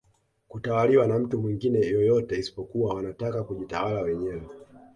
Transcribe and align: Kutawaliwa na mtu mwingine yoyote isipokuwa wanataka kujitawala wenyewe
Kutawaliwa 0.47 1.07
na 1.07 1.19
mtu 1.19 1.39
mwingine 1.41 1.79
yoyote 1.79 2.37
isipokuwa 2.39 2.93
wanataka 2.95 3.43
kujitawala 3.43 4.01
wenyewe 4.01 4.43